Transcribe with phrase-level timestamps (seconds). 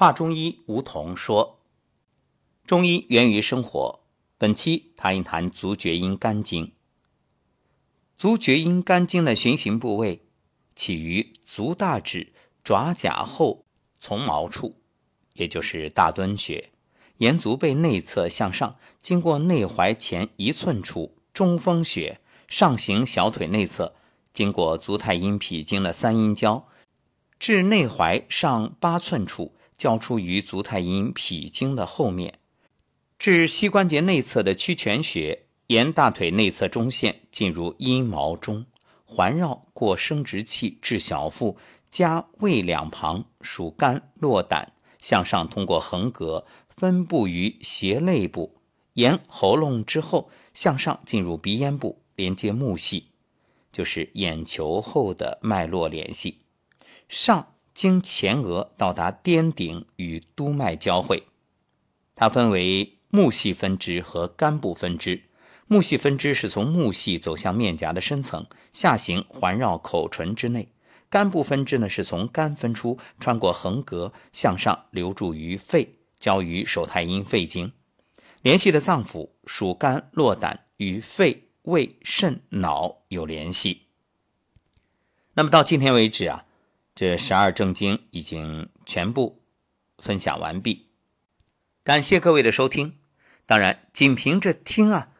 [0.00, 1.58] 华中医吴桐说
[2.66, 4.00] ：“中医源于生活。
[4.38, 6.72] 本期谈一谈足厥阴肝经。
[8.16, 10.22] 足厥阴肝经的循行部位
[10.74, 12.32] 起于足大趾
[12.64, 13.66] 爪甲后
[14.00, 14.76] 从毛处，
[15.34, 16.70] 也就是大敦穴，
[17.18, 23.94] 沿足背内侧向上，经过内踝前一寸处中风穴，上行小腿内侧，
[24.32, 26.66] 经过足太阴脾经的三阴交，
[27.38, 32.38] 至内踝上八寸处。”交出于足太阴脾经的后面，
[33.18, 38.66] 至膝关节内侧的曲泉穴，沿大腿内侧中线进入阴毛中，
[39.06, 41.56] 环绕过生殖器至小腹，
[41.88, 48.58] 加胃两旁属肝络胆，向上通过横膈分布于胁肋部，
[48.92, 53.06] 沿喉咙之后向上进入鼻咽部，连接目系，
[53.72, 56.42] 就是眼球后的脉络联系
[57.08, 57.54] 上。
[57.72, 61.24] 经前额到达颠顶与督脉交汇，
[62.14, 65.24] 它分为目系分支和肝部分支。
[65.66, 70.64] 目系分支是从目系走向面颊的深层，下行环绕口唇之内；
[71.08, 77.72] 肝部分支呢是从肝分出，穿过横膈向上流注于肺，交于手太阴肺经。
[78.42, 83.82] 联系的脏腑属肝络胆，与肺、胃、肾、脑有联系。
[85.34, 86.46] 那么到今天为止啊。
[87.00, 89.40] 这十二正经已经全部
[89.96, 90.90] 分享完毕，
[91.82, 92.94] 感谢各位的收听。
[93.46, 95.10] 当然，仅凭着听啊，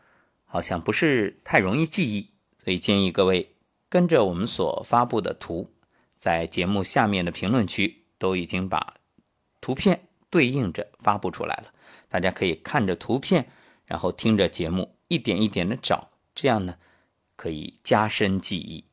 [0.44, 3.56] 好像不是太容易记忆，所以建议各位
[3.88, 5.72] 跟着我们所发布的图，
[6.18, 8.96] 在节目下面的评论区都已经把
[9.62, 11.72] 图片对应着发布出来了。
[12.10, 13.50] 大家可以看着图片，
[13.86, 16.76] 然后听着节目，一点一点的找，这样呢
[17.36, 18.84] 可以加深记忆。